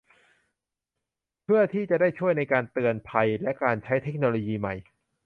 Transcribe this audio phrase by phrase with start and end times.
[1.43, 4.75] เพื่อที่จะได้ช่วยในการเตือนภัยและการใช้เทคโนโลยีใหม่